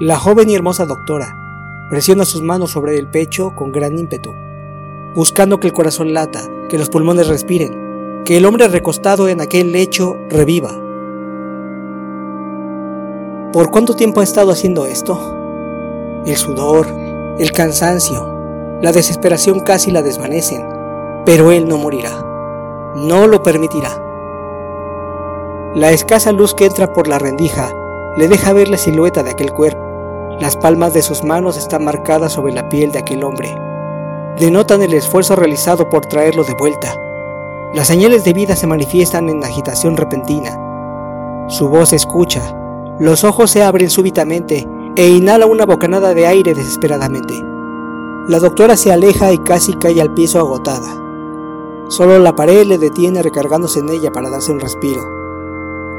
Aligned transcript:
La 0.00 0.16
joven 0.16 0.48
y 0.48 0.54
hermosa 0.54 0.86
doctora 0.86 1.36
presiona 1.90 2.24
sus 2.24 2.40
manos 2.40 2.70
sobre 2.70 2.98
el 2.98 3.06
pecho 3.06 3.54
con 3.54 3.70
gran 3.70 3.98
ímpetu, 3.98 4.32
buscando 5.14 5.60
que 5.60 5.66
el 5.66 5.74
corazón 5.74 6.14
lata, 6.14 6.40
que 6.70 6.78
los 6.78 6.88
pulmones 6.88 7.28
respiren, 7.28 8.22
que 8.24 8.38
el 8.38 8.46
hombre 8.46 8.66
recostado 8.68 9.28
en 9.28 9.42
aquel 9.42 9.72
lecho 9.72 10.16
reviva. 10.30 10.70
¿Por 13.52 13.70
cuánto 13.70 13.94
tiempo 13.94 14.22
ha 14.22 14.24
estado 14.24 14.52
haciendo 14.52 14.86
esto? 14.86 15.36
El 16.24 16.36
sudor, 16.36 16.86
el 17.38 17.52
cansancio, 17.52 18.78
la 18.80 18.92
desesperación 18.92 19.60
casi 19.60 19.90
la 19.90 20.00
desvanecen, 20.00 20.64
pero 21.26 21.52
él 21.52 21.68
no 21.68 21.76
morirá. 21.76 22.24
No 22.96 23.26
lo 23.26 23.42
permitirá. 23.42 23.90
La 25.74 25.90
escasa 25.90 26.32
luz 26.32 26.54
que 26.54 26.64
entra 26.64 26.90
por 26.94 27.06
la 27.06 27.18
rendija 27.18 27.70
le 28.16 28.28
deja 28.28 28.54
ver 28.54 28.68
la 28.68 28.78
silueta 28.78 29.22
de 29.22 29.32
aquel 29.32 29.52
cuerpo. 29.52 29.89
Las 30.40 30.56
palmas 30.56 30.94
de 30.94 31.02
sus 31.02 31.22
manos 31.22 31.58
están 31.58 31.84
marcadas 31.84 32.32
sobre 32.32 32.54
la 32.54 32.70
piel 32.70 32.92
de 32.92 32.98
aquel 32.98 33.24
hombre. 33.24 33.54
Denotan 34.38 34.80
el 34.80 34.94
esfuerzo 34.94 35.36
realizado 35.36 35.90
por 35.90 36.06
traerlo 36.06 36.44
de 36.44 36.54
vuelta. 36.54 36.98
Las 37.74 37.88
señales 37.88 38.24
de 38.24 38.32
vida 38.32 38.56
se 38.56 38.66
manifiestan 38.66 39.28
en 39.28 39.44
agitación 39.44 39.98
repentina. 39.98 41.46
Su 41.50 41.68
voz 41.68 41.90
se 41.90 41.96
escucha, 41.96 42.40
los 42.98 43.22
ojos 43.22 43.50
se 43.50 43.62
abren 43.62 43.90
súbitamente 43.90 44.66
e 44.96 45.08
inhala 45.08 45.44
una 45.44 45.66
bocanada 45.66 46.14
de 46.14 46.26
aire 46.26 46.54
desesperadamente. 46.54 47.34
La 48.26 48.38
doctora 48.38 48.78
se 48.78 48.90
aleja 48.90 49.34
y 49.34 49.38
casi 49.40 49.74
cae 49.74 50.00
al 50.00 50.14
piso 50.14 50.38
agotada. 50.38 50.88
Solo 51.88 52.18
la 52.18 52.34
pared 52.34 52.64
le 52.64 52.78
detiene 52.78 53.22
recargándose 53.22 53.80
en 53.80 53.90
ella 53.90 54.10
para 54.10 54.30
darse 54.30 54.52
un 54.52 54.60
respiro. 54.60 55.02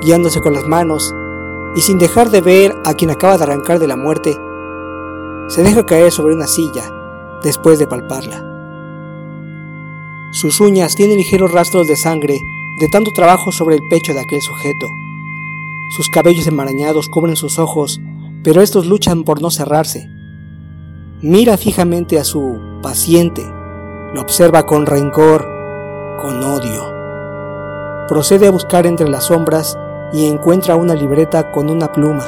Guiándose 0.02 0.42
con 0.42 0.55
las 0.55 0.66
manos, 0.66 1.14
y 1.75 1.81
sin 1.81 1.97
dejar 1.97 2.30
de 2.30 2.41
ver 2.41 2.75
a 2.86 2.94
quien 2.94 3.11
acaba 3.11 3.38
de 3.38 3.44
arrancar 3.44 3.80
de 3.80 3.88
la 3.88 3.95
muerte, 3.95 4.38
se 5.47 5.64
deja 5.64 5.86
caer 5.86 6.11
sobre 6.11 6.33
una 6.33 6.47
silla 6.47 6.83
después 7.44 7.80
de 7.80 7.88
palparla. 7.88 8.47
Sus 10.31 10.61
uñas 10.61 10.95
tienen 10.95 11.17
ligeros 11.17 11.52
rastros 11.52 11.88
de 11.88 11.95
sangre 11.95 12.39
de 12.80 12.88
tanto 12.88 13.11
trabajo 13.11 13.52
sobre 13.52 13.75
el 13.75 13.81
pecho 13.89 14.14
de 14.14 14.22
aquel 14.22 14.42
sujeto. 14.42 14.88
Sus 15.95 16.09
cabellos 16.09 16.47
enmarañados 16.47 17.09
cubren 17.09 17.36
sus 17.36 17.59
ojos, 17.59 17.99
pero 18.44 18.61
estos 18.61 18.86
luchan 18.86 19.23
por 19.23 19.42
no 19.42 19.52
cerrarse. 19.52 20.08
Mira 21.22 21.58
fijamente 21.58 22.17
a 22.17 22.23
su 22.23 22.59
paciente, 22.81 23.44
lo 24.14 24.22
observa 24.22 24.66
con 24.66 24.86
rencor, 24.86 25.47
con 26.22 26.42
odio. 26.44 26.92
Procede 28.08 28.47
a 28.47 28.52
buscar 28.52 28.88
entre 28.88 29.09
las 29.09 29.25
sombras 29.25 29.77
y 30.14 30.28
encuentra 30.28 30.76
una 30.76 30.95
libreta 30.95 31.52
con 31.52 31.70
una 31.70 31.92
pluma. 31.92 32.26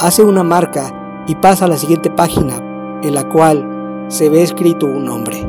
Hace 0.00 0.22
una 0.22 0.42
marca 0.42 1.24
y 1.26 1.34
pasa 1.36 1.66
a 1.66 1.68
la 1.68 1.76
siguiente 1.76 2.10
página, 2.10 2.56
en 3.02 3.14
la 3.14 3.28
cual 3.28 4.06
se 4.08 4.28
ve 4.28 4.42
escrito 4.42 4.86
un 4.86 5.04
nombre. 5.04 5.46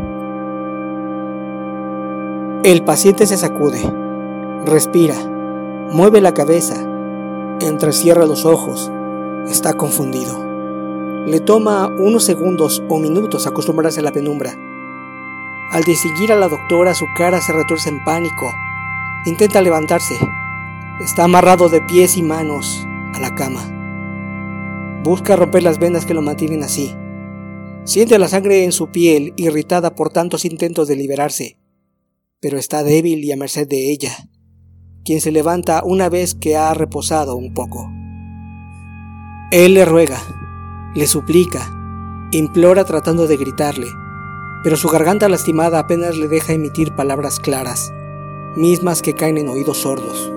El 2.63 2.83
paciente 2.83 3.25
se 3.25 3.37
sacude, 3.37 3.81
respira, 4.65 5.15
mueve 5.91 6.19
la 6.19 6.33
cabeza, 6.33 6.75
entrecierra 7.61 8.25
los 8.25 8.45
ojos, 8.45 8.91
está 9.47 9.73
confundido. 9.73 10.45
Le 11.25 11.39
toma 11.39 11.87
unos 11.87 12.23
segundos 12.23 12.83
o 12.89 12.99
minutos 12.99 13.47
acostumbrarse 13.47 14.01
a 14.01 14.03
la 14.03 14.11
penumbra. 14.11 14.51
Al 15.71 15.83
distinguir 15.83 16.31
a 16.31 16.35
la 16.35 16.49
doctora 16.49 16.93
su 16.93 17.05
cara 17.15 17.39
se 17.41 17.53
retuerce 17.53 17.89
en 17.89 18.03
pánico. 18.03 18.51
Intenta 19.25 19.61
levantarse, 19.61 20.19
Está 20.99 21.23
amarrado 21.23 21.69
de 21.69 21.81
pies 21.81 22.17
y 22.17 22.21
manos 22.21 22.85
a 23.13 23.19
la 23.21 23.33
cama. 23.33 25.01
Busca 25.01 25.37
romper 25.37 25.63
las 25.63 25.79
vendas 25.79 26.05
que 26.05 26.13
lo 26.13 26.21
mantienen 26.21 26.61
así. 26.61 26.93
Siente 27.85 28.19
la 28.19 28.27
sangre 28.27 28.65
en 28.65 28.73
su 28.73 28.91
piel, 28.91 29.33
irritada 29.37 29.95
por 29.95 30.11
tantos 30.11 30.43
intentos 30.43 30.89
de 30.89 30.97
liberarse, 30.97 31.57
pero 32.41 32.57
está 32.57 32.83
débil 32.83 33.23
y 33.23 33.31
a 33.31 33.37
merced 33.37 33.65
de 33.65 33.93
ella, 33.93 34.11
quien 35.05 35.21
se 35.21 35.31
levanta 35.31 35.83
una 35.85 36.09
vez 36.09 36.35
que 36.35 36.57
ha 36.57 36.73
reposado 36.73 37.37
un 37.37 37.53
poco. 37.53 37.89
Él 39.51 39.75
le 39.75 39.85
ruega, 39.85 40.19
le 40.95 41.07
suplica, 41.07 42.27
implora 42.33 42.83
tratando 42.83 43.25
de 43.25 43.37
gritarle, 43.37 43.87
pero 44.65 44.75
su 44.75 44.89
garganta 44.89 45.29
lastimada 45.29 45.79
apenas 45.79 46.17
le 46.17 46.27
deja 46.27 46.51
emitir 46.51 46.93
palabras 46.93 47.39
claras, 47.39 47.93
mismas 48.57 49.01
que 49.01 49.13
caen 49.13 49.37
en 49.37 49.47
oídos 49.47 49.77
sordos. 49.77 50.33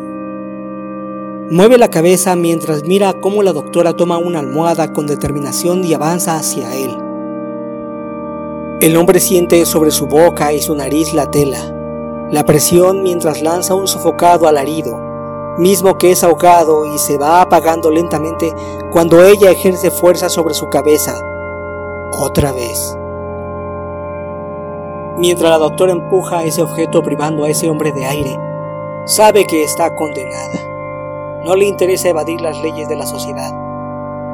Mueve 1.50 1.76
la 1.76 1.88
cabeza 1.88 2.34
mientras 2.36 2.84
mira 2.84 3.12
cómo 3.20 3.42
la 3.42 3.52
doctora 3.52 3.94
toma 3.94 4.16
una 4.16 4.38
almohada 4.38 4.92
con 4.92 5.06
determinación 5.06 5.84
y 5.84 5.92
avanza 5.92 6.36
hacia 6.36 6.74
él. 6.74 6.96
El 8.80 8.96
hombre 8.96 9.20
siente 9.20 9.66
sobre 9.66 9.90
su 9.90 10.06
boca 10.06 10.52
y 10.52 10.60
su 10.60 10.74
nariz 10.74 11.12
la 11.12 11.30
tela, 11.30 11.58
la 12.30 12.44
presión 12.44 13.02
mientras 13.02 13.42
lanza 13.42 13.74
un 13.74 13.86
sofocado 13.86 14.48
alarido, 14.48 14.98
mismo 15.58 15.98
que 15.98 16.12
es 16.12 16.24
ahogado 16.24 16.86
y 16.86 16.98
se 16.98 17.18
va 17.18 17.42
apagando 17.42 17.90
lentamente 17.90 18.54
cuando 18.90 19.22
ella 19.22 19.50
ejerce 19.50 19.90
fuerza 19.90 20.28
sobre 20.28 20.54
su 20.54 20.68
cabeza. 20.70 21.14
Otra 22.18 22.52
vez. 22.52 22.96
Mientras 25.18 25.50
la 25.50 25.58
doctora 25.58 25.92
empuja 25.92 26.44
ese 26.44 26.62
objeto 26.62 27.02
privando 27.02 27.44
a 27.44 27.50
ese 27.50 27.68
hombre 27.68 27.92
de 27.92 28.06
aire, 28.06 28.38
sabe 29.04 29.46
que 29.46 29.62
está 29.62 29.94
condenada. 29.94 30.71
No 31.44 31.56
le 31.56 31.64
interesa 31.64 32.08
evadir 32.08 32.40
las 32.40 32.56
leyes 32.62 32.88
de 32.88 32.94
la 32.94 33.04
sociedad. 33.04 33.50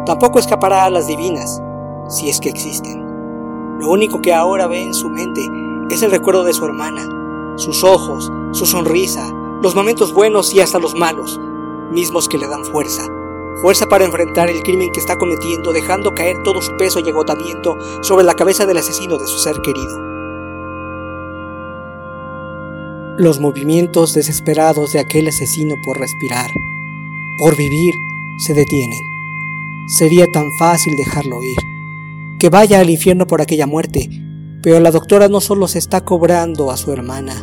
Tampoco 0.04 0.38
escapará 0.38 0.84
a 0.84 0.90
las 0.90 1.06
divinas, 1.06 1.62
si 2.06 2.28
es 2.28 2.38
que 2.38 2.50
existen. 2.50 3.78
Lo 3.80 3.90
único 3.90 4.20
que 4.20 4.34
ahora 4.34 4.66
ve 4.66 4.82
en 4.82 4.92
su 4.92 5.08
mente 5.08 5.40
es 5.88 6.02
el 6.02 6.10
recuerdo 6.10 6.44
de 6.44 6.52
su 6.52 6.66
hermana, 6.66 7.56
sus 7.56 7.82
ojos, 7.82 8.30
su 8.52 8.66
sonrisa, 8.66 9.26
los 9.62 9.74
momentos 9.74 10.12
buenos 10.12 10.52
y 10.52 10.60
hasta 10.60 10.78
los 10.78 10.94
malos, 10.94 11.40
mismos 11.92 12.28
que 12.28 12.36
le 12.36 12.46
dan 12.46 12.66
fuerza. 12.66 13.04
Fuerza 13.62 13.86
para 13.86 14.04
enfrentar 14.04 14.50
el 14.50 14.62
crimen 14.62 14.92
que 14.92 15.00
está 15.00 15.16
cometiendo, 15.16 15.72
dejando 15.72 16.14
caer 16.14 16.42
todo 16.42 16.60
su 16.60 16.76
peso 16.76 17.00
y 17.00 17.08
agotamiento 17.08 17.78
sobre 18.02 18.26
la 18.26 18.34
cabeza 18.34 18.66
del 18.66 18.76
asesino 18.76 19.16
de 19.16 19.26
su 19.26 19.38
ser 19.38 19.62
querido. 19.62 19.98
Los 23.16 23.40
movimientos 23.40 24.12
desesperados 24.12 24.92
de 24.92 25.00
aquel 25.00 25.28
asesino 25.28 25.76
por 25.82 25.98
respirar 25.98 26.50
por 27.38 27.56
vivir, 27.56 27.94
se 28.36 28.52
detienen. 28.52 28.98
Sería 29.86 30.26
tan 30.32 30.50
fácil 30.58 30.96
dejarlo 30.96 31.42
ir. 31.42 31.56
Que 32.40 32.50
vaya 32.50 32.80
al 32.80 32.90
infierno 32.90 33.26
por 33.26 33.40
aquella 33.40 33.66
muerte, 33.66 34.10
pero 34.62 34.80
la 34.80 34.90
doctora 34.90 35.28
no 35.28 35.40
solo 35.40 35.68
se 35.68 35.78
está 35.78 36.04
cobrando 36.04 36.70
a 36.70 36.76
su 36.76 36.92
hermana, 36.92 37.34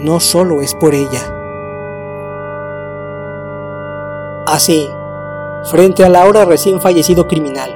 no 0.00 0.20
solo 0.20 0.62
es 0.62 0.74
por 0.74 0.94
ella. 0.94 1.34
Así, 4.46 4.88
frente 5.64 6.04
a 6.04 6.08
la 6.08 6.22
ahora 6.22 6.44
recién 6.44 6.80
fallecido 6.80 7.26
criminal, 7.26 7.70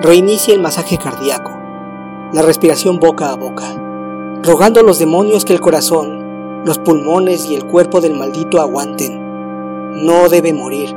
reinicia 0.00 0.54
el 0.54 0.60
masaje 0.60 0.98
cardíaco, 0.98 1.52
la 2.32 2.42
respiración 2.42 2.98
boca 2.98 3.30
a 3.30 3.36
boca, 3.36 3.74
rogando 4.42 4.80
a 4.80 4.82
los 4.82 4.98
demonios 4.98 5.44
que 5.44 5.52
el 5.52 5.60
corazón, 5.60 6.64
los 6.64 6.78
pulmones 6.78 7.46
y 7.46 7.54
el 7.54 7.66
cuerpo 7.66 8.00
del 8.00 8.14
maldito 8.14 8.60
aguanten 8.60 9.21
no 9.92 10.28
debe 10.28 10.52
morir. 10.52 10.94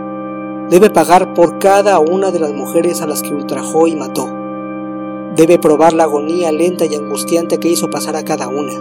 Debe 0.69 0.89
pagar 0.89 1.33
por 1.33 1.59
cada 1.59 1.99
una 1.99 2.31
de 2.31 2.39
las 2.39 2.53
mujeres 2.53 3.01
a 3.01 3.07
las 3.07 3.21
que 3.21 3.33
ultrajó 3.33 3.87
y 3.87 3.95
mató. 3.95 4.27
Debe 5.35 5.59
probar 5.59 5.93
la 5.93 6.03
agonía 6.03 6.51
lenta 6.51 6.85
y 6.85 6.95
angustiante 6.95 7.59
que 7.59 7.67
hizo 7.67 7.89
pasar 7.89 8.15
a 8.15 8.23
cada 8.23 8.47
una. 8.47 8.73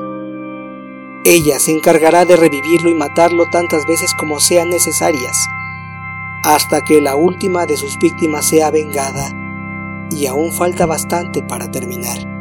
Ella 1.25 1.59
se 1.59 1.73
encargará 1.73 2.25
de 2.25 2.37
revivirlo 2.37 2.91
y 2.91 2.95
matarlo 2.95 3.47
tantas 3.51 3.87
veces 3.87 4.15
como 4.15 4.41
sean 4.41 4.71
necesarias, 4.71 5.49
hasta 6.43 6.83
que 6.83 7.01
la 7.01 7.17
última 7.17 7.67
de 7.67 7.77
sus 7.77 7.99
víctimas 7.99 8.47
sea 8.47 8.71
vengada, 8.71 9.33
y 10.11 10.27
aún 10.27 10.53
falta 10.53 10.87
bastante 10.87 11.43
para 11.43 11.71
terminar. 11.71 12.34